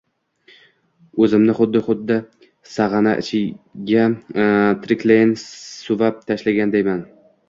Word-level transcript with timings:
O`zimni 1.25 1.53
xuddi 1.57 1.81
xuddi 1.89 2.15
sag`ana 2.75 3.13
ichiga 3.23 4.05
tiriklayin 4.87 5.35
suvab 5.43 6.25
tashlagandayman 6.31 7.05